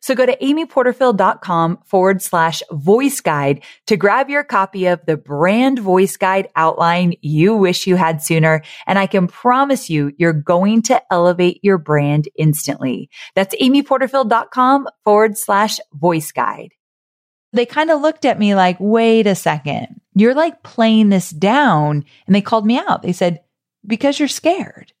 [0.00, 5.78] So go to amyporterfield.com forward slash voice guide to grab your copy of the brand
[5.78, 8.62] voice guide outline you wish you had sooner.
[8.86, 13.10] And I can promise you, you're going to elevate your brand instantly.
[13.34, 16.72] That's amyporterfield.com forward slash voice guide.
[17.52, 22.04] They kind of looked at me like, wait a second, you're like playing this down.
[22.26, 23.02] And they called me out.
[23.02, 23.40] They said,
[23.86, 24.92] because you're scared.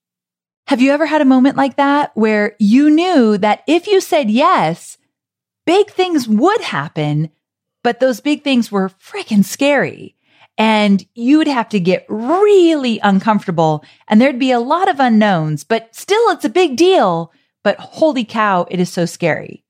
[0.66, 4.28] Have you ever had a moment like that where you knew that if you said
[4.28, 4.98] yes,
[5.64, 7.30] big things would happen,
[7.84, 10.16] but those big things were freaking scary
[10.58, 15.62] and you would have to get really uncomfortable and there'd be a lot of unknowns,
[15.62, 17.32] but still it's a big deal.
[17.62, 19.62] But holy cow, it is so scary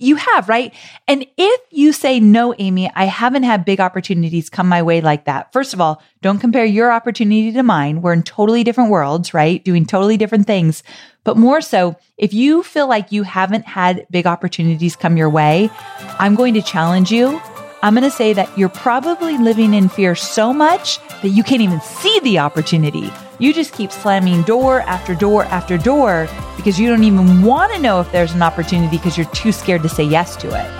[0.00, 0.74] you have, right?
[1.06, 5.26] And if you say, no, Amy, I haven't had big opportunities come my way like
[5.26, 5.52] that.
[5.52, 8.02] First of all, don't compare your opportunity to mine.
[8.02, 9.64] We're in totally different worlds, right?
[9.64, 10.82] Doing totally different things.
[11.24, 15.70] But more so, if you feel like you haven't had big opportunities come your way,
[16.18, 17.40] I'm going to challenge you
[17.82, 21.62] I'm going to say that you're probably living in fear so much that you can't
[21.62, 23.10] even see the opportunity.
[23.40, 27.80] You just keep slamming door after door after door because you don't even want to
[27.80, 30.70] know if there's an opportunity because you're too scared to say yes to it.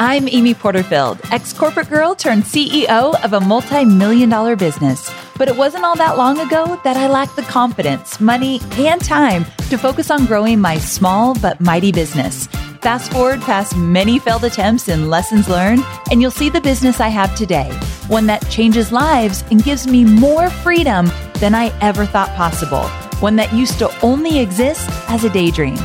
[0.00, 5.10] I'm Amy Porterfield, ex corporate girl turned CEO of a multi million dollar business.
[5.36, 9.44] But it wasn't all that long ago that I lacked the confidence, money, and time
[9.68, 12.48] to focus on growing my small but mighty business.
[12.86, 15.82] Fast forward past many failed attempts and lessons learned,
[16.12, 17.68] and you'll see the business I have today
[18.06, 21.10] one that changes lives and gives me more freedom
[21.40, 22.84] than I ever thought possible,
[23.18, 25.78] one that used to only exist as a daydream.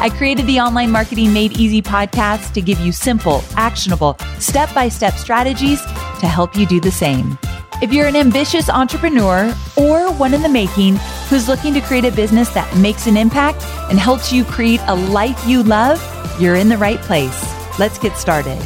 [0.00, 4.88] I created the Online Marketing Made Easy podcast to give you simple, actionable, step by
[4.88, 5.80] step strategies
[6.18, 7.38] to help you do the same.
[7.80, 10.96] If you're an ambitious entrepreneur or one in the making
[11.28, 14.96] who's looking to create a business that makes an impact and helps you create a
[14.96, 16.02] life you love,
[16.40, 17.44] you're in the right place.
[17.78, 18.58] Let's get started.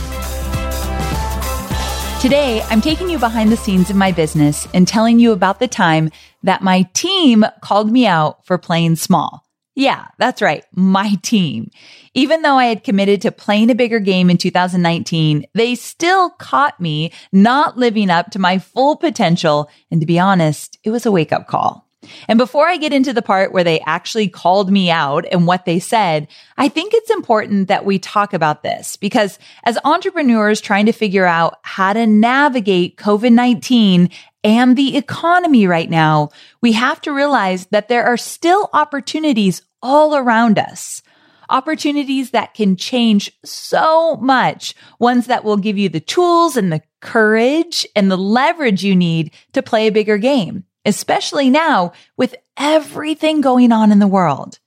[2.20, 5.66] Today, I'm taking you behind the scenes of my business and telling you about the
[5.66, 6.10] time
[6.44, 9.44] that my team called me out for playing small.
[9.74, 10.64] Yeah, that's right.
[10.74, 11.70] My team.
[12.14, 16.78] Even though I had committed to playing a bigger game in 2019, they still caught
[16.78, 19.70] me not living up to my full potential.
[19.90, 21.88] And to be honest, it was a wake up call.
[22.28, 25.64] And before I get into the part where they actually called me out and what
[25.64, 30.86] they said, I think it's important that we talk about this because as entrepreneurs trying
[30.86, 34.12] to figure out how to navigate COVID-19
[34.44, 36.30] and the economy right now,
[36.60, 41.02] we have to realize that there are still opportunities all around us.
[41.48, 44.74] Opportunities that can change so much.
[44.98, 49.32] Ones that will give you the tools and the courage and the leverage you need
[49.52, 54.58] to play a bigger game, especially now with everything going on in the world.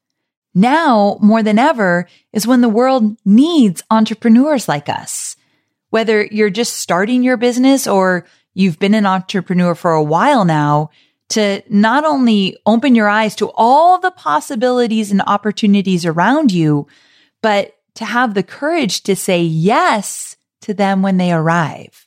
[0.53, 5.35] Now, more than ever, is when the world needs entrepreneurs like us.
[5.89, 10.91] Whether you're just starting your business or you've been an entrepreneur for a while now
[11.29, 16.87] to not only open your eyes to all the possibilities and opportunities around you,
[17.41, 22.04] but to have the courage to say yes to them when they arrive.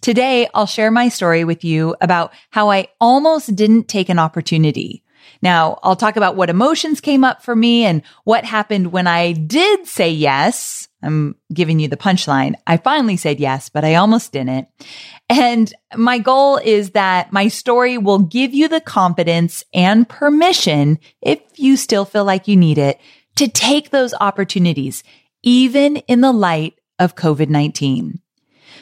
[0.00, 5.02] Today, I'll share my story with you about how I almost didn't take an opportunity.
[5.42, 9.32] Now, I'll talk about what emotions came up for me and what happened when I
[9.32, 12.54] did say yes I'm giving you the punchline.
[12.66, 14.68] I finally said yes, but I almost didn't.
[15.28, 21.40] And my goal is that my story will give you the confidence and permission, if
[21.56, 23.00] you still feel like you need it,
[23.36, 25.04] to take those opportunities,
[25.42, 28.18] even in the light of COVID-19.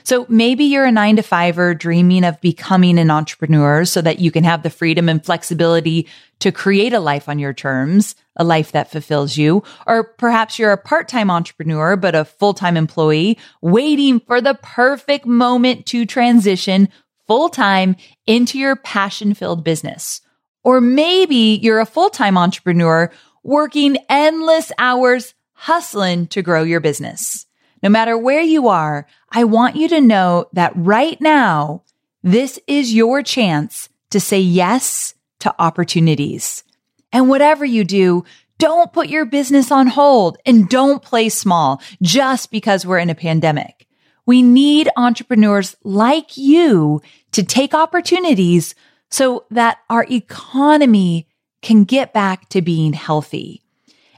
[0.07, 4.31] So maybe you're a nine to fiver dreaming of becoming an entrepreneur so that you
[4.31, 6.07] can have the freedom and flexibility
[6.39, 9.65] to create a life on your terms, a life that fulfills you.
[9.85, 15.87] Or perhaps you're a part-time entrepreneur, but a full-time employee waiting for the perfect moment
[15.87, 16.89] to transition
[17.27, 17.97] full time
[18.29, 20.21] into your passion filled business.
[20.63, 23.11] Or maybe you're a full time entrepreneur
[23.43, 27.46] working endless hours hustling to grow your business.
[27.83, 31.83] No matter where you are, I want you to know that right now,
[32.23, 36.65] this is your chance to say yes to opportunities.
[37.13, 38.25] And whatever you do,
[38.59, 43.15] don't put your business on hold and don't play small just because we're in a
[43.15, 43.87] pandemic.
[44.25, 47.01] We need entrepreneurs like you
[47.33, 48.75] to take opportunities
[49.11, 51.29] so that our economy
[51.63, 53.63] can get back to being healthy.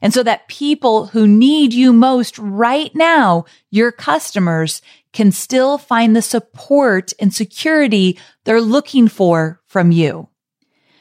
[0.00, 6.14] And so that people who need you most right now, your customers, can still find
[6.14, 10.28] the support and security they're looking for from you.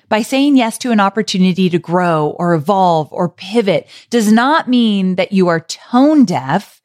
[0.09, 5.15] By saying yes to an opportunity to grow or evolve or pivot does not mean
[5.15, 6.76] that you are tone deaf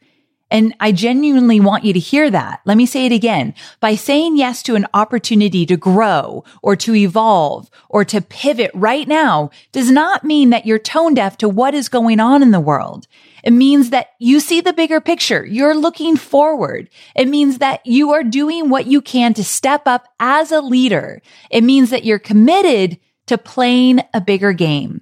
[0.52, 2.60] and I genuinely want you to hear that.
[2.66, 3.54] Let me say it again.
[3.80, 9.08] By saying yes to an opportunity to grow or to evolve or to pivot right
[9.08, 12.60] now does not mean that you're tone deaf to what is going on in the
[12.60, 13.08] world.
[13.42, 15.44] It means that you see the bigger picture.
[15.44, 16.90] You're looking forward.
[17.16, 21.22] It means that you are doing what you can to step up as a leader.
[21.50, 25.00] It means that you're committed to playing a bigger game.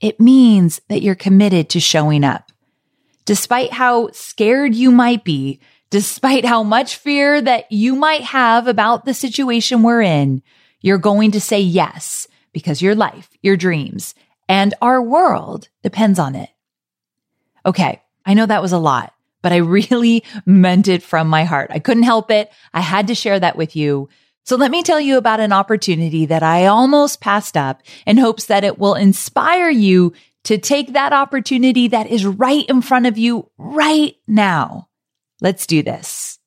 [0.00, 2.47] It means that you're committed to showing up
[3.28, 5.60] despite how scared you might be,
[5.90, 10.42] despite how much fear that you might have about the situation we're in,
[10.80, 14.14] you're going to say yes because your life, your dreams,
[14.48, 16.48] and our world depends on it.
[17.66, 18.00] Okay.
[18.24, 21.70] I know that was a lot, but I really meant it from my heart.
[21.70, 22.50] I couldn't help it.
[22.72, 24.08] I had to share that with you.
[24.44, 28.46] So let me tell you about an opportunity that I almost passed up in hopes
[28.46, 30.14] that it will inspire you
[30.48, 34.88] to take that opportunity that is right in front of you right now.
[35.42, 36.38] Let's do this.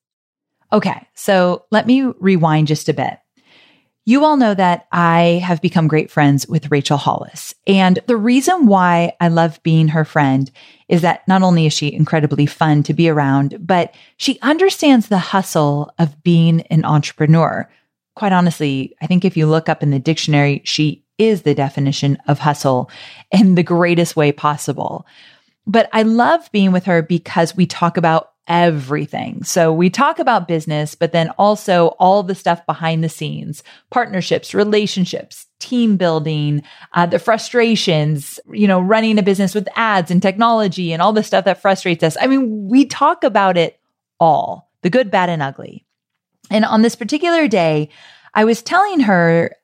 [0.72, 1.06] Okay.
[1.14, 3.16] So let me rewind just a bit.
[4.04, 7.54] You all know that I have become great friends with Rachel Hollis.
[7.68, 10.50] And the reason why I love being her friend
[10.88, 15.18] is that not only is she incredibly fun to be around, but she understands the
[15.18, 17.70] hustle of being an entrepreneur.
[18.16, 22.18] Quite honestly, I think if you look up in the dictionary, she is the definition
[22.28, 22.90] of hustle
[23.30, 25.06] in the greatest way possible.
[25.66, 29.44] But I love being with her because we talk about everything.
[29.44, 34.52] So we talk about business, but then also all the stuff behind the scenes, partnerships,
[34.52, 36.62] relationships, team building,
[36.94, 41.22] uh, the frustrations, you know, running a business with ads and technology and all the
[41.22, 42.16] stuff that frustrates us.
[42.20, 43.78] I mean, we talk about it
[44.18, 45.86] all, the good, bad, and ugly.
[46.50, 47.90] And on this particular day,
[48.34, 49.54] I was telling her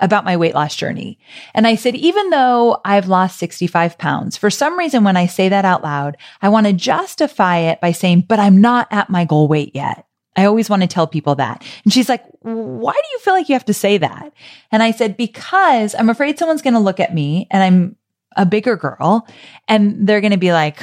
[0.00, 1.18] about my weight loss journey.
[1.54, 5.48] And I said, even though I've lost 65 pounds, for some reason, when I say
[5.48, 9.24] that out loud, I want to justify it by saying, but I'm not at my
[9.24, 10.06] goal weight yet.
[10.36, 11.64] I always want to tell people that.
[11.84, 14.32] And she's like, why do you feel like you have to say that?
[14.70, 17.96] And I said, because I'm afraid someone's going to look at me and I'm
[18.36, 19.26] a bigger girl
[19.66, 20.80] and they're going to be like,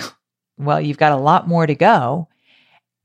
[0.58, 2.28] well, you've got a lot more to go.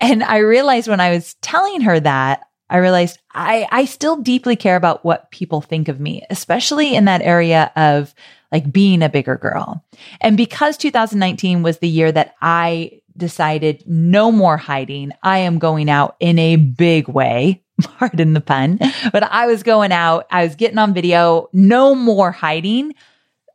[0.00, 4.56] And I realized when I was telling her that, I realized I, I still deeply
[4.56, 8.14] care about what people think of me, especially in that area of
[8.50, 9.84] like being a bigger girl.
[10.22, 15.90] And because 2019 was the year that I decided no more hiding, I am going
[15.90, 17.62] out in a big way.
[17.82, 18.78] Pardon the pun,
[19.12, 20.26] but I was going out.
[20.30, 22.94] I was getting on video, no more hiding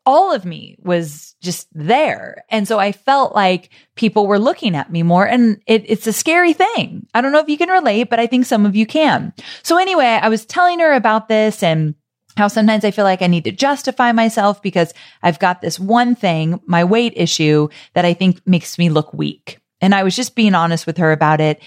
[0.08, 2.46] all of me was just there.
[2.50, 6.14] And so I felt like people were looking at me more and it, it's a
[6.14, 7.06] scary thing.
[7.14, 9.34] I don't know if you can relate, but I think some of you can.
[9.64, 11.94] So anyway, I was telling her about this and
[12.38, 16.16] how sometimes I feel like I need to justify myself because I've got this one
[16.16, 19.60] thing, my weight issue that I think makes me look weak.
[19.82, 21.62] And I was just being honest with her about it.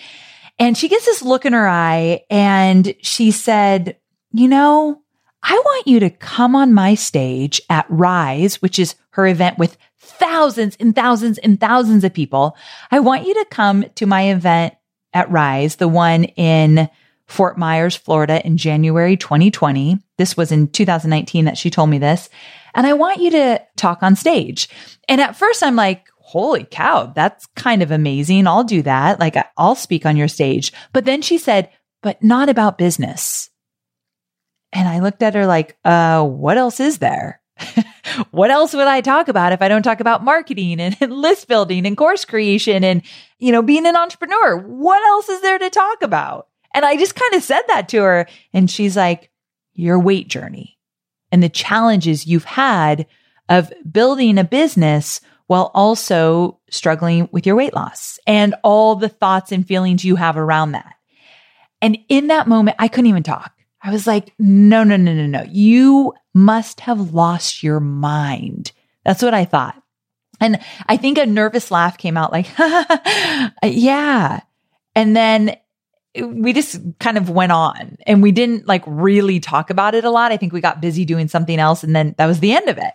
[0.58, 3.98] And she gets this look in her eye and she said,
[4.32, 5.02] you know,
[5.42, 9.76] I want you to come on my stage at Rise, which is her event with
[9.98, 12.56] thousands and thousands and thousands of people.
[12.90, 14.74] I want you to come to my event
[15.12, 16.88] at Rise, the one in
[17.26, 19.98] Fort Myers, Florida in January 2020.
[20.18, 22.28] This was in 2019 that she told me this.
[22.74, 24.68] And I want you to talk on stage.
[25.08, 28.46] And at first I'm like, holy cow, that's kind of amazing.
[28.46, 29.18] I'll do that.
[29.18, 30.72] Like I'll speak on your stage.
[30.92, 31.70] But then she said,
[32.02, 33.49] but not about business.
[34.72, 37.40] And I looked at her like, uh, what else is there?
[38.30, 41.48] what else would I talk about if I don't talk about marketing and, and list
[41.48, 43.02] building and course creation and,
[43.38, 44.56] you know, being an entrepreneur?
[44.56, 46.48] What else is there to talk about?
[46.74, 48.26] And I just kind of said that to her.
[48.52, 49.30] And she's like,
[49.74, 50.78] your weight journey
[51.32, 53.06] and the challenges you've had
[53.48, 59.50] of building a business while also struggling with your weight loss and all the thoughts
[59.50, 60.94] and feelings you have around that.
[61.82, 63.52] And in that moment, I couldn't even talk.
[63.82, 65.44] I was like, no, no, no, no, no.
[65.48, 68.72] You must have lost your mind.
[69.04, 69.80] That's what I thought.
[70.40, 72.46] And I think a nervous laugh came out like,
[73.62, 74.40] yeah.
[74.94, 75.56] And then
[76.18, 80.10] we just kind of went on and we didn't like really talk about it a
[80.10, 80.32] lot.
[80.32, 82.78] I think we got busy doing something else and then that was the end of
[82.78, 82.94] it.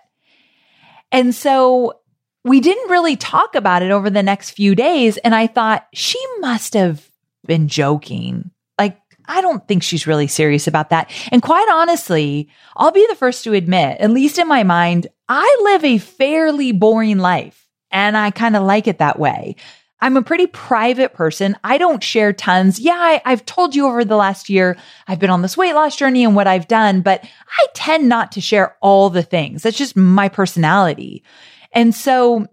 [1.11, 1.99] And so
[2.43, 5.17] we didn't really talk about it over the next few days.
[5.17, 7.09] And I thought she must have
[7.45, 8.51] been joking.
[9.27, 11.09] I don't think she's really serious about that.
[11.31, 15.57] And quite honestly, I'll be the first to admit, at least in my mind, I
[15.63, 19.55] live a fairly boring life and I kind of like it that way.
[20.01, 21.55] I'm a pretty private person.
[21.63, 22.79] I don't share tons.
[22.79, 24.77] Yeah, I, have told you over the last year,
[25.07, 28.33] I've been on this weight loss journey and what I've done, but I tend not
[28.33, 29.63] to share all the things.
[29.63, 31.23] That's just my personality.
[31.71, 32.45] And so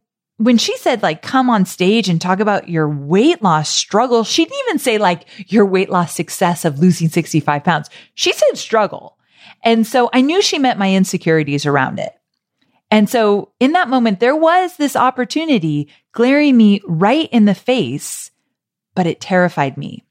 [0.42, 4.44] when she said like come on stage and talk about your weight loss struggle, she
[4.44, 7.88] didn't even say like your weight loss success of losing 65 pounds.
[8.14, 9.16] She said struggle.
[9.62, 12.12] And so I knew she meant my insecurities around it.
[12.90, 18.30] And so in that moment, there was this opportunity glaring me right in the face,
[18.94, 20.04] but it terrified me.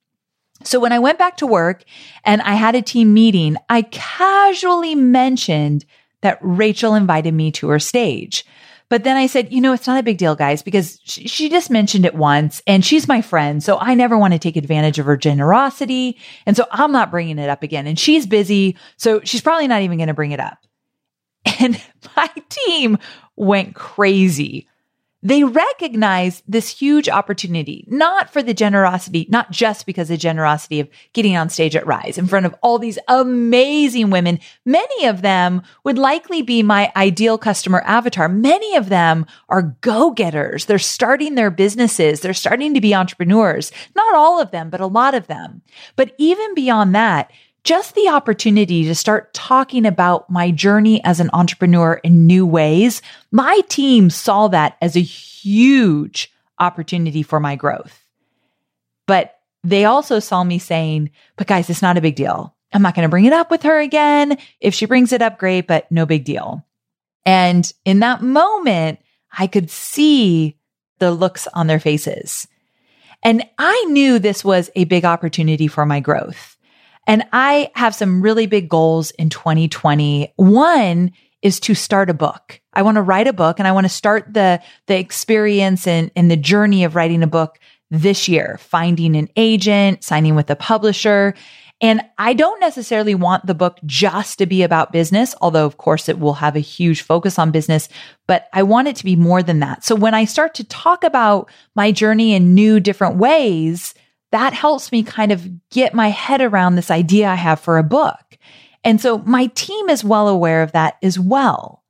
[0.64, 1.84] So when I went back to work
[2.24, 5.86] and I had a team meeting, I casually mentioned
[6.22, 8.46] that Rachel invited me to her stage.
[8.92, 11.48] But then I said, you know, it's not a big deal, guys, because she, she,
[11.48, 13.64] just mentioned it once and she's my friend.
[13.64, 16.18] So I never want to take advantage of her generosity.
[16.46, 17.88] And so I'm not bringing it up again.
[17.88, 18.76] And she's busy.
[18.98, 20.58] So she's probably not even going to bring it up.
[21.62, 21.82] And
[22.18, 22.98] my team
[23.38, 24.68] went crazy.
[25.24, 30.80] They recognize this huge opportunity, not for the generosity, not just because of the generosity
[30.80, 34.40] of getting on stage at Rise in front of all these amazing women.
[34.66, 38.28] Many of them would likely be my ideal customer avatar.
[38.28, 40.66] Many of them are go-getters.
[40.66, 42.22] They're starting their businesses.
[42.22, 43.72] They're starting to be entrepreneurs.
[43.96, 45.62] Not all of them, but a lot of them.
[45.96, 47.32] But even beyond that,
[47.63, 53.01] just the opportunity to start talking about my journey as an entrepreneur in new ways,
[53.32, 58.03] my team saw that as a huge opportunity for my growth.
[59.06, 62.56] But they also saw me saying, but guys, it's not a big deal.
[62.74, 64.38] I'm not going to bring it up with her again.
[64.60, 66.65] If she brings it up, great, but no big deal.
[67.25, 69.00] And in that moment,
[69.38, 70.58] I could see
[71.00, 72.48] the looks on their faces.
[73.24, 76.58] And I knew this was a big opportunity for my growth.
[77.08, 80.34] And I have some really big goals in 2020.
[80.36, 82.62] One is to start a book.
[82.74, 86.12] I want to write a book and I want to start the, the experience and,
[86.15, 90.55] and the journey of writing a book this year, finding an agent, signing with a
[90.55, 91.34] publisher.
[91.81, 96.08] And I don't necessarily want the book just to be about business, although of course
[96.08, 97.89] it will have a huge focus on business,
[98.27, 99.84] but I want it to be more than that.
[99.84, 103.96] So when I start to talk about my journey in new different ways,
[104.32, 107.84] that helps me kind of get my head around this idea I have for a
[107.84, 108.38] book.
[108.84, 111.84] And so my team is well aware of that as well.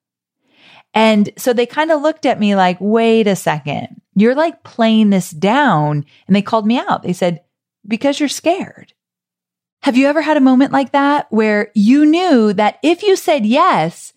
[0.93, 5.10] And so they kind of looked at me like, wait a second, you're like playing
[5.10, 6.05] this down.
[6.27, 7.03] And they called me out.
[7.03, 7.41] They said,
[7.88, 8.93] because you're scared.
[9.83, 13.45] Have you ever had a moment like that where you knew that if you said
[13.45, 14.13] yes,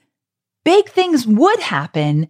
[0.65, 2.29] big things would happen,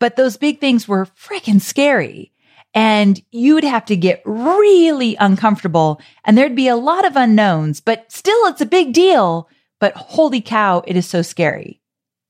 [0.00, 2.31] but those big things were freaking scary?
[2.74, 8.10] And you'd have to get really uncomfortable and there'd be a lot of unknowns, but
[8.10, 9.48] still it's a big deal.
[9.78, 11.80] But holy cow, it is so scary.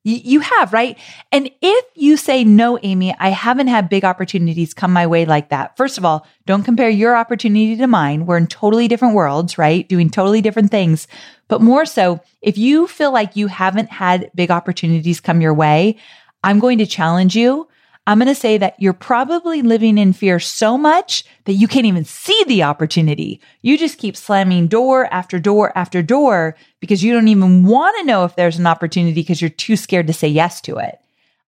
[0.05, 0.99] You have, right?
[1.31, 5.51] And if you say, no, Amy, I haven't had big opportunities come my way like
[5.51, 5.77] that.
[5.77, 8.27] First of all, don't compare your opportunity to mine.
[8.27, 9.89] We're in totally different worlds, right?
[9.89, 11.07] Doing totally different things.
[11.47, 15.99] But more so, if you feel like you haven't had big opportunities come your way,
[16.43, 17.69] I'm going to challenge you
[18.07, 21.87] I'm going to say that you're probably living in fear so much that you can't
[21.87, 23.41] even see the opportunity.
[23.63, 28.05] You just keep slamming door after door after door because you don't even want to
[28.05, 30.99] know if there's an opportunity because you're too scared to say yes to it.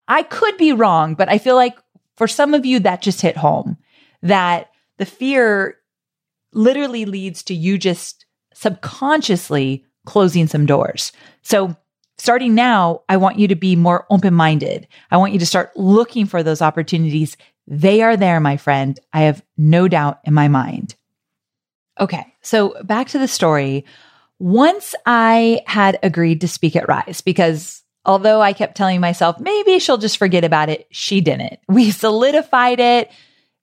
[0.08, 1.76] I could be wrong, but I feel like
[2.16, 3.76] for some of you that just hit home
[4.22, 5.76] that the fear
[6.52, 8.24] literally leads to you just
[8.54, 11.12] subconsciously closing some doors.
[11.42, 11.76] So
[12.18, 14.86] starting now, I want you to be more open minded.
[15.10, 17.36] I want you to start looking for those opportunities.
[17.66, 18.98] They are there, my friend.
[19.12, 20.94] I have no doubt in my mind.
[22.00, 22.34] Okay.
[22.42, 23.84] So back to the story.
[24.38, 29.78] Once I had agreed to speak at Rise, because although I kept telling myself, maybe
[29.78, 31.58] she'll just forget about it, she didn't.
[31.68, 33.10] We solidified it.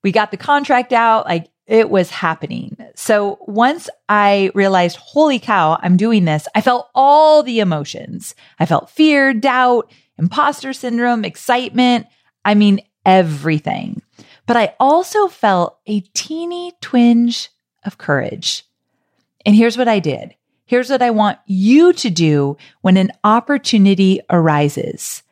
[0.03, 1.25] We got the contract out.
[1.25, 2.77] Like it was happening.
[2.95, 8.35] So once I realized, holy cow, I'm doing this, I felt all the emotions.
[8.59, 12.07] I felt fear, doubt, imposter syndrome, excitement.
[12.43, 14.01] I mean, everything.
[14.45, 17.49] But I also felt a teeny twinge
[17.83, 18.63] of courage.
[19.45, 20.35] And here's what I did.
[20.65, 25.23] Here's what I want you to do when an opportunity arises.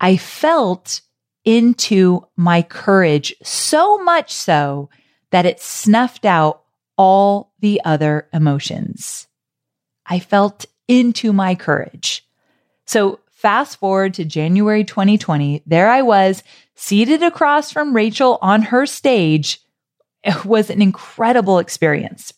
[0.00, 1.00] I felt
[1.44, 4.90] into my courage so much so
[5.30, 6.62] that it snuffed out
[6.96, 9.26] all the other emotions.
[10.06, 12.26] I felt into my courage.
[12.84, 16.42] So fast forward to January 2020, there I was
[16.74, 19.60] seated across from Rachel on her stage.
[20.22, 22.32] It was an incredible experience.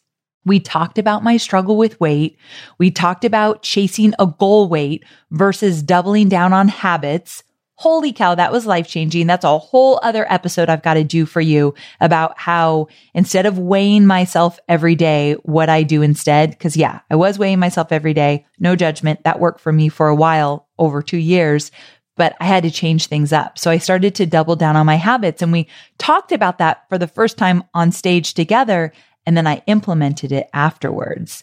[0.45, 2.37] We talked about my struggle with weight.
[2.79, 7.43] We talked about chasing a goal weight versus doubling down on habits.
[7.83, 9.27] Holy cow, that was life changing.
[9.27, 13.59] That's a whole other episode I've got to do for you about how instead of
[13.59, 16.57] weighing myself every day, what I do instead.
[16.61, 18.47] Cause yeah, I was weighing myself every day.
[18.61, 19.25] No judgment.
[19.25, 21.73] That worked for me for a while, over two years,
[22.17, 23.59] but I had to change things up.
[23.59, 25.67] So I started to double down on my habits and we
[25.99, 28.93] talked about that for the first time on stage together.
[29.27, 31.43] And then I implemented it afterwards.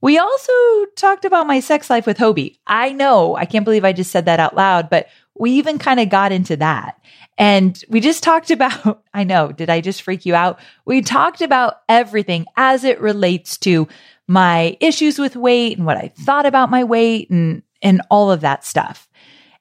[0.00, 0.52] We also
[0.96, 2.58] talked about my sex life with Hobie.
[2.66, 6.00] I know, I can't believe I just said that out loud, but we even kind
[6.00, 7.00] of got into that.
[7.36, 10.58] And we just talked about, I know, did I just freak you out?
[10.84, 13.88] We talked about everything as it relates to
[14.26, 18.42] my issues with weight and what I thought about my weight and, and all of
[18.42, 19.08] that stuff.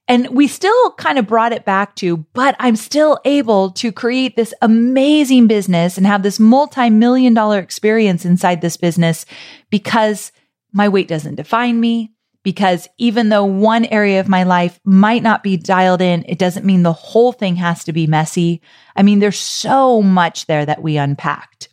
[0.10, 4.36] And we still kind of brought it back to, but I'm still able to create
[4.36, 9.25] this amazing business and have this multi-million dollar experience inside this business
[9.69, 10.31] because
[10.72, 12.13] my weight doesn't define me
[12.44, 16.65] because even though one area of my life might not be dialed in, it doesn't
[16.65, 18.62] mean the whole thing has to be messy.
[18.96, 21.70] I mean, there's so much there that we unpacked.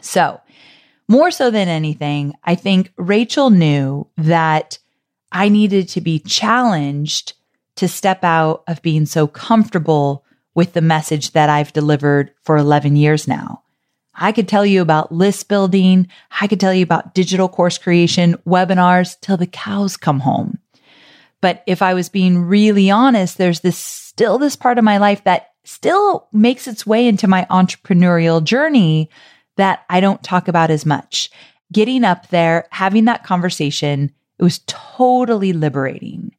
[0.00, 0.40] So,
[1.08, 4.78] more so than anything, I think Rachel knew that
[5.32, 7.34] I needed to be challenged
[7.76, 10.24] to step out of being so comfortable
[10.54, 13.62] with the message that I've delivered for 11 years now.
[14.20, 16.08] I could tell you about list building.
[16.40, 20.58] I could tell you about digital course creation, webinars till the cows come home.
[21.40, 25.22] But if I was being really honest, there's this still this part of my life
[25.24, 29.08] that still makes its way into my entrepreneurial journey
[29.56, 31.30] that I don't talk about as much.
[31.72, 36.34] Getting up there, having that conversation, it was totally liberating.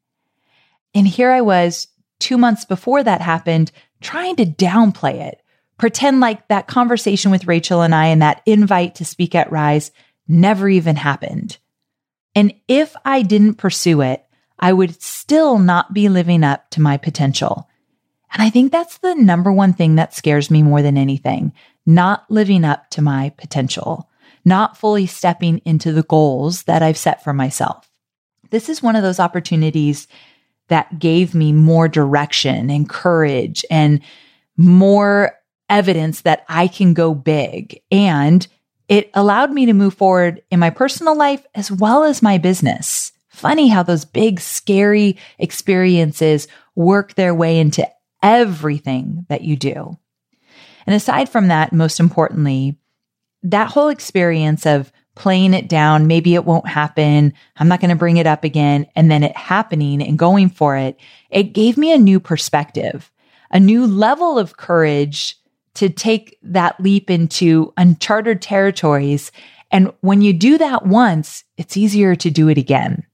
[0.93, 1.87] And here I was
[2.19, 5.41] two months before that happened, trying to downplay it,
[5.79, 9.91] pretend like that conversation with Rachel and I and that invite to speak at Rise
[10.27, 11.57] never even happened.
[12.35, 14.23] And if I didn't pursue it,
[14.59, 17.67] I would still not be living up to my potential.
[18.31, 21.53] And I think that's the number one thing that scares me more than anything
[21.85, 24.07] not living up to my potential,
[24.45, 27.89] not fully stepping into the goals that I've set for myself.
[28.51, 30.07] This is one of those opportunities
[30.67, 34.01] that gave me more direction and courage and
[34.55, 35.38] more
[35.69, 37.81] evidence that I can go big.
[37.91, 38.45] And
[38.87, 43.11] it allowed me to move forward in my personal life as well as my business.
[43.29, 47.87] Funny how those big, scary experiences work their way into
[48.21, 49.97] everything that you do.
[50.85, 52.77] And aside from that, most importantly,
[53.43, 57.33] that whole experience of playing it down, maybe it won't happen.
[57.57, 58.87] I'm not going to bring it up again.
[58.95, 60.97] And then it happening and going for it.
[61.29, 63.11] It gave me a new perspective,
[63.51, 65.37] a new level of courage
[65.75, 69.31] to take that leap into uncharted territories.
[69.71, 73.05] And when you do that once, it's easier to do it again.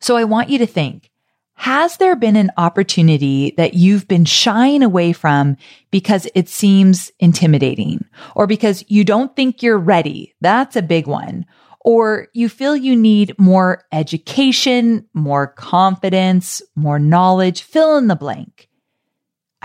[0.00, 1.10] So I want you to think,
[1.54, 5.56] has there been an opportunity that you've been shying away from
[5.90, 8.04] because it seems intimidating
[8.34, 10.34] or because you don't think you're ready?
[10.42, 11.46] That's a big one.
[11.80, 18.65] Or you feel you need more education, more confidence, more knowledge, fill in the blank.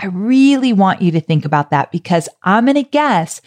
[0.02, 3.40] I really want you to think about that because I'm going to guess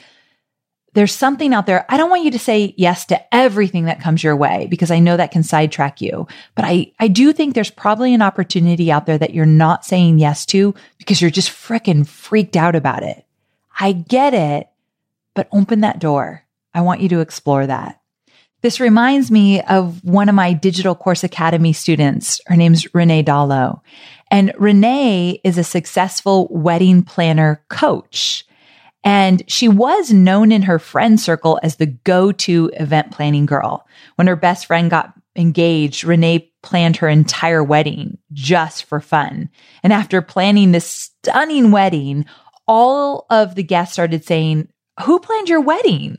[0.94, 1.86] there's something out there.
[1.89, 5.00] I don't want you to say yes to everything that comes your way because I
[5.00, 6.26] know that can sidetrack you.
[6.56, 10.20] But I, I do think there's probably an opportunity out there that you're not saying
[10.20, 13.26] yes to because you're just freaking freaked out about it.
[13.78, 14.70] I get it,
[15.34, 16.44] but open that door.
[16.74, 18.00] I want you to explore that.
[18.65, 22.41] This reminds me of one of my Digital Course Academy students.
[22.47, 23.82] Her name's Renee Dallo.
[24.32, 28.43] And Renee is a successful wedding planner coach.
[29.04, 33.86] And she was known in her friend circle as the go-to event planning girl.
[34.15, 39.51] When her best friend got engaged, Renee planned her entire wedding just for fun.
[39.84, 42.25] And after planning this stunning wedding,
[42.67, 44.69] all of the guests started saying,
[45.04, 46.17] who planned your wedding?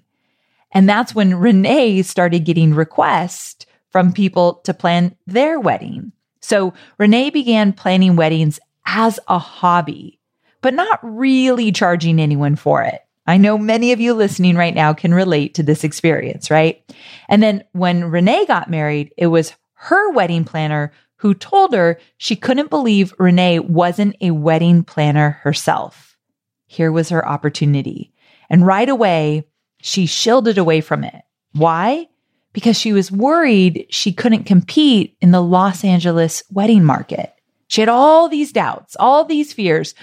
[0.77, 6.13] And that's when Renee started getting requests from people to plan their wedding.
[6.43, 10.21] So Renee began planning weddings as a hobby,
[10.61, 13.01] but not really charging anyone for it.
[13.27, 16.85] I know many of you listening right now can relate to this experience, right?
[17.31, 22.37] And then when Renee got married, it was her wedding planner who told her she
[22.37, 26.19] couldn't believe Renee wasn't a wedding planner herself.
[26.67, 28.13] Here was her opportunity.
[28.51, 29.47] And right away,
[29.87, 31.23] she shielded away from it.
[31.53, 32.09] Why?
[32.53, 37.33] Because she was worried she couldn't compete in the Los Angeles wedding market.
[37.69, 39.95] She had all these doubts, all these fears.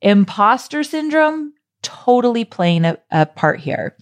[0.00, 3.94] Imposter syndrome totally playing a, a part here.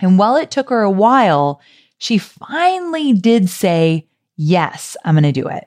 [0.00, 1.60] And while it took her a while,
[1.98, 5.64] she finally did say, Yes, I'm going to do it.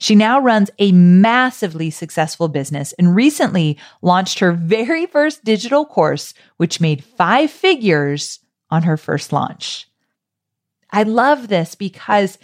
[0.00, 6.32] She now runs a massively successful business and recently launched her very first digital course,
[6.56, 9.86] which made five figures on her first launch.
[10.90, 12.38] I love this because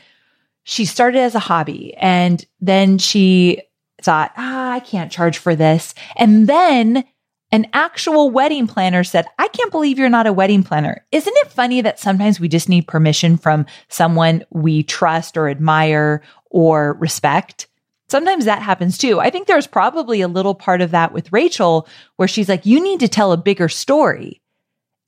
[0.64, 3.62] she started as a hobby and then she
[4.03, 5.95] thought, ah, I can't charge for this.
[6.14, 7.05] And then
[7.53, 11.05] an actual wedding planner said, I can't believe you're not a wedding planner.
[11.13, 16.23] Isn't it funny that sometimes we just need permission from someone we trust or admire
[16.51, 17.69] or respect?
[18.09, 19.21] Sometimes that happens too.
[19.21, 22.83] I think there's probably a little part of that with Rachel where she's like, you
[22.83, 24.43] need to tell a bigger story.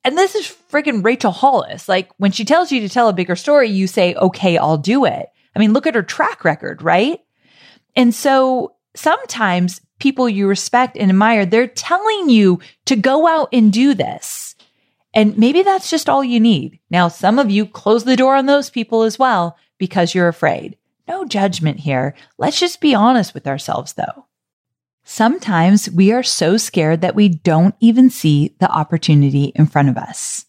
[0.05, 1.89] And this is freaking Rachel Hollis.
[1.89, 5.05] Like when she tells you to tell a bigger story, you say, okay, I'll do
[5.05, 5.29] it.
[5.55, 7.21] I mean, look at her track record, right?
[7.97, 13.73] And so sometimes people you respect and admire, they're telling you to go out and
[13.73, 14.55] do this.
[15.15, 16.79] And maybe that's just all you need.
[16.91, 20.77] Now, some of you close the door on those people as well because you're afraid.
[21.07, 22.15] No judgment here.
[22.37, 24.27] Let's just be honest with ourselves though.
[25.05, 29.97] Sometimes we are so scared that we don't even see the opportunity in front of
[29.97, 30.45] us.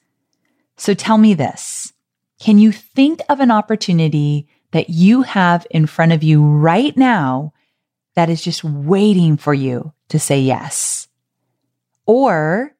[0.76, 1.94] So tell me this.
[2.42, 7.54] Can you think of an opportunity that you have in front of you right now
[8.20, 11.08] that is just waiting for you to say yes?
[12.06, 12.76] Or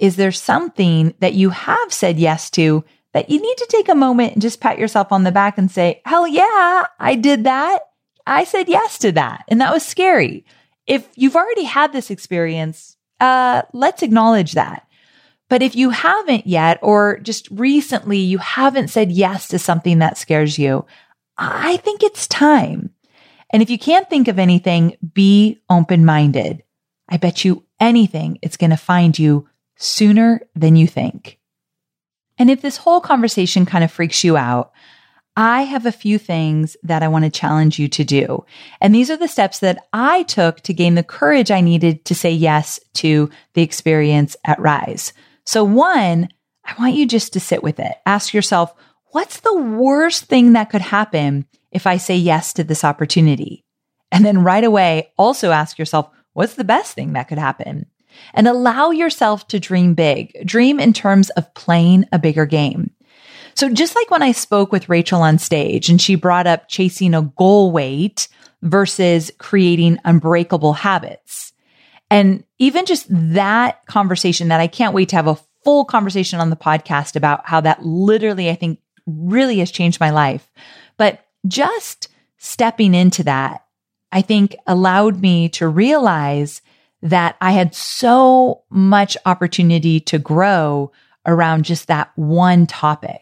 [0.00, 3.94] is there something that you have said yes to that you need to take a
[3.94, 7.82] moment and just pat yourself on the back and say, hell yeah, I did that.
[8.26, 9.44] I said yes to that.
[9.46, 10.44] And that was scary.
[10.88, 14.88] If you've already had this experience, uh, let's acknowledge that.
[15.48, 20.18] But if you haven't yet, or just recently you haven't said yes to something that
[20.18, 20.86] scares you,
[21.38, 22.90] I think it's time.
[23.52, 26.62] And if you can't think of anything, be open minded.
[27.08, 31.38] I bet you anything it's going to find you sooner than you think.
[32.38, 34.72] And if this whole conversation kind of freaks you out,
[35.36, 38.44] I have a few things that I want to challenge you to do.
[38.80, 42.14] And these are the steps that I took to gain the courage I needed to
[42.14, 45.12] say yes to the experience at Rise.
[45.44, 46.28] So one,
[46.64, 47.92] I want you just to sit with it.
[48.04, 48.74] Ask yourself,
[49.06, 53.64] what's the worst thing that could happen if I say yes to this opportunity?
[54.12, 57.86] And then right away, also ask yourself, what's the best thing that could happen?
[58.34, 60.36] And allow yourself to dream big.
[60.46, 62.90] Dream in terms of playing a bigger game.
[63.54, 67.14] So just like when I spoke with Rachel on stage and she brought up chasing
[67.14, 68.28] a goal weight
[68.62, 71.52] versus creating unbreakable habits.
[72.10, 76.50] And even just that conversation that I can't wait to have a full conversation on
[76.50, 80.50] the podcast about how that literally, I think really has changed my life.
[80.96, 83.64] But just stepping into that,
[84.10, 86.60] I think allowed me to realize
[87.02, 90.92] that I had so much opportunity to grow
[91.26, 93.20] around just that one topic.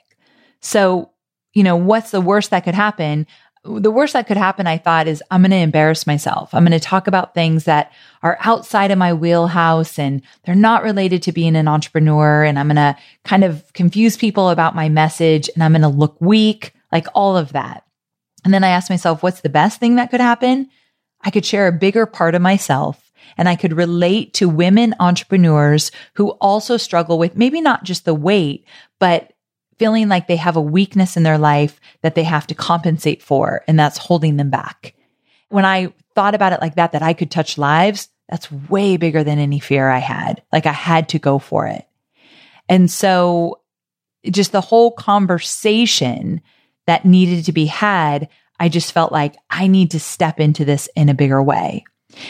[0.60, 1.10] So,
[1.54, 3.26] you know, what's the worst that could happen?
[3.64, 6.54] The worst that could happen, I thought, is I'm going to embarrass myself.
[6.54, 10.82] I'm going to talk about things that are outside of my wheelhouse and they're not
[10.82, 12.42] related to being an entrepreneur.
[12.42, 15.88] And I'm going to kind of confuse people about my message and I'm going to
[15.88, 17.84] look weak, like all of that.
[18.44, 20.68] And then I asked myself, what's the best thing that could happen?
[21.22, 25.90] I could share a bigger part of myself and I could relate to women entrepreneurs
[26.14, 28.64] who also struggle with maybe not just the weight,
[28.98, 29.32] but
[29.78, 33.62] feeling like they have a weakness in their life that they have to compensate for,
[33.66, 34.94] and that's holding them back.
[35.48, 39.24] When I thought about it like that, that I could touch lives, that's way bigger
[39.24, 40.42] than any fear I had.
[40.52, 41.86] Like I had to go for it.
[42.68, 43.60] And so
[44.30, 46.42] just the whole conversation
[46.86, 50.88] that needed to be had, I just felt like I need to step into this
[50.94, 51.84] in a bigger way.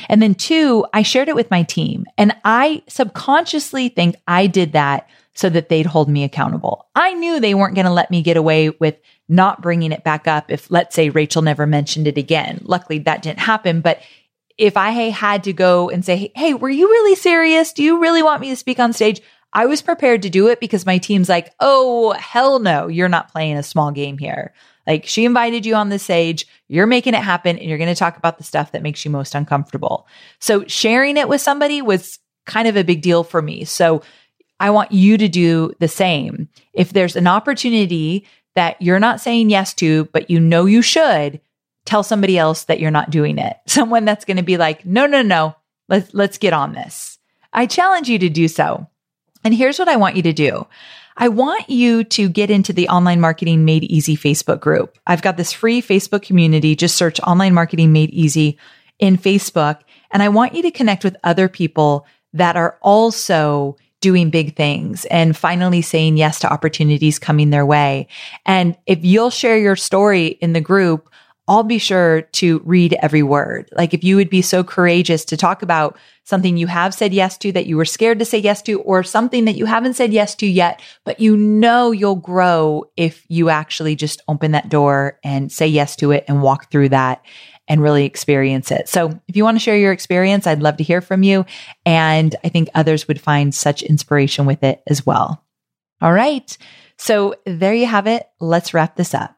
[0.09, 4.73] And then two, I shared it with my team and I subconsciously think I did
[4.73, 6.87] that so that they'd hold me accountable.
[6.95, 8.97] I knew they weren't going to let me get away with
[9.29, 12.61] not bringing it back up if, let's say, Rachel never mentioned it again.
[12.65, 13.81] Luckily, that didn't happen.
[13.81, 14.01] But
[14.59, 17.73] if I had to go and say, Hey, were you really serious?
[17.73, 19.23] Do you really want me to speak on stage?
[19.53, 23.33] I was prepared to do it because my team's like, Oh, hell no, you're not
[23.33, 24.53] playing a small game here.
[24.87, 27.99] Like she invited you on the stage, you're making it happen and you're going to
[27.99, 30.07] talk about the stuff that makes you most uncomfortable.
[30.39, 33.65] So sharing it with somebody was kind of a big deal for me.
[33.65, 34.03] So
[34.59, 36.49] I want you to do the same.
[36.73, 41.41] If there's an opportunity that you're not saying yes to, but you know you should,
[41.87, 43.57] tell somebody else that you're not doing it.
[43.67, 45.55] Someone that's going to be like, no, no, no,
[45.89, 47.19] let's, let's get on this.
[47.53, 48.87] I challenge you to do so.
[49.44, 50.66] And here's what I want you to do.
[51.16, 54.98] I want you to get into the online marketing made easy Facebook group.
[55.07, 56.74] I've got this free Facebook community.
[56.74, 58.59] Just search online marketing made easy
[58.98, 59.81] in Facebook.
[60.11, 65.05] And I want you to connect with other people that are also doing big things
[65.07, 68.09] and finally saying yes to opportunities coming their way.
[68.46, 71.10] And if you'll share your story in the group,
[71.51, 73.69] I'll be sure to read every word.
[73.73, 77.37] Like if you would be so courageous to talk about something you have said yes
[77.39, 80.13] to that you were scared to say yes to, or something that you haven't said
[80.13, 85.19] yes to yet, but you know you'll grow if you actually just open that door
[85.25, 87.21] and say yes to it and walk through that
[87.67, 88.89] and really experience it.
[88.89, 91.47] So if you want to share your experience, I'd love to hear from you.
[91.85, 95.45] And I think others would find such inspiration with it as well.
[96.01, 96.57] All right.
[96.97, 98.25] So there you have it.
[98.39, 99.37] Let's wrap this up.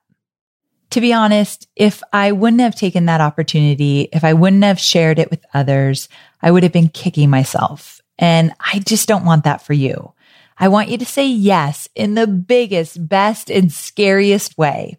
[0.92, 5.18] To be honest, if I wouldn't have taken that opportunity, if I wouldn't have shared
[5.18, 6.10] it with others,
[6.42, 8.02] I would have been kicking myself.
[8.18, 10.12] And I just don't want that for you.
[10.58, 14.98] I want you to say yes in the biggest, best, and scariest way.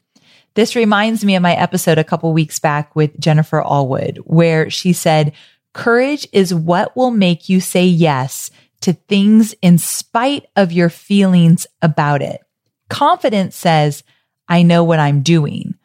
[0.56, 4.93] This reminds me of my episode a couple weeks back with Jennifer Allwood, where she
[4.93, 5.32] said,
[5.73, 8.49] courage is what will make you say yes
[8.82, 12.41] to things in spite of your feelings about it.
[12.89, 14.03] Confidence says,
[14.47, 15.75] I know what I'm doing.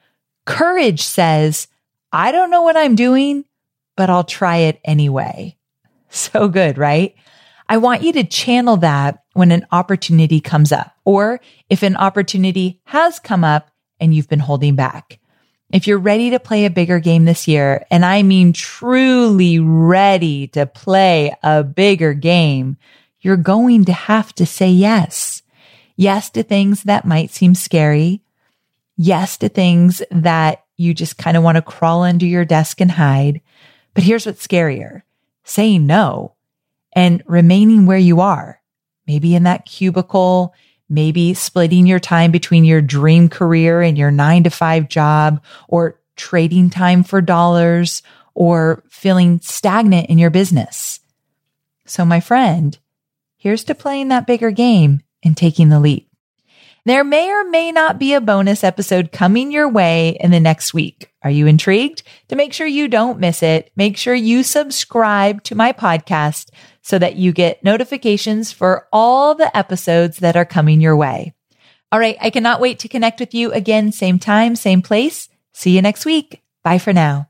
[0.48, 1.68] Courage says,
[2.10, 3.44] I don't know what I'm doing,
[3.98, 5.54] but I'll try it anyway.
[6.10, 7.14] So good, right?
[7.68, 12.80] I want you to channel that when an opportunity comes up, or if an opportunity
[12.84, 15.18] has come up and you've been holding back.
[15.70, 20.46] If you're ready to play a bigger game this year, and I mean truly ready
[20.48, 22.78] to play a bigger game,
[23.20, 25.42] you're going to have to say yes.
[25.94, 28.22] Yes to things that might seem scary.
[28.98, 32.90] Yes to things that you just kind of want to crawl under your desk and
[32.90, 33.40] hide.
[33.94, 35.02] But here's what's scarier
[35.44, 36.34] saying no
[36.92, 38.60] and remaining where you are,
[39.06, 40.52] maybe in that cubicle,
[40.88, 45.98] maybe splitting your time between your dream career and your nine to five job or
[46.16, 48.02] trading time for dollars
[48.34, 51.00] or feeling stagnant in your business.
[51.86, 52.76] So my friend,
[53.36, 56.07] here's to playing that bigger game and taking the leap.
[56.88, 60.72] There may or may not be a bonus episode coming your way in the next
[60.72, 61.12] week.
[61.22, 62.02] Are you intrigued?
[62.28, 66.48] To make sure you don't miss it, make sure you subscribe to my podcast
[66.80, 71.34] so that you get notifications for all the episodes that are coming your way.
[71.92, 72.16] All right.
[72.22, 73.92] I cannot wait to connect with you again.
[73.92, 75.28] Same time, same place.
[75.52, 76.40] See you next week.
[76.64, 77.27] Bye for now.